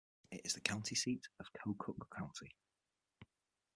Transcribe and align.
It 0.31 0.41
is 0.43 0.55
the 0.55 0.61
county 0.61 0.95
seat 0.95 1.27
of 1.39 1.53
Keokuk 1.53 2.09
County. 2.17 2.55